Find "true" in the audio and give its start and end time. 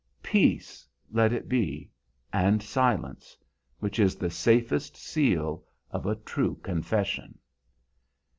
6.15-6.55